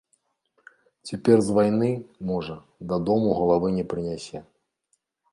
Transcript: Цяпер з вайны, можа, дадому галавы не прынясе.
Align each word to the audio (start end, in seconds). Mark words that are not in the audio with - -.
Цяпер 1.09 1.37
з 1.49 1.57
вайны, 1.57 1.89
можа, 2.29 2.55
дадому 2.93 3.29
галавы 3.41 3.67
не 3.77 3.85
прынясе. 3.93 4.37